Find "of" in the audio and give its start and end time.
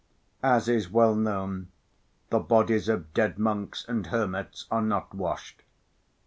2.89-3.13